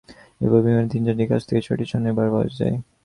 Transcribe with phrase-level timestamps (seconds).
[0.41, 2.75] এরপর বিমানের তিন যাত্রীর কাছ থেকে ছয়টি স্বর্ণের বার পাওয়া যায়।